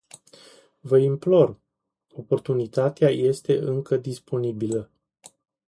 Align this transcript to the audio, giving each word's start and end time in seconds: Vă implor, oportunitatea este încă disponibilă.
Vă 0.79 0.97
implor, 0.97 1.59
oportunitatea 2.13 3.09
este 3.11 3.59
încă 3.59 3.97
disponibilă. 3.97 4.91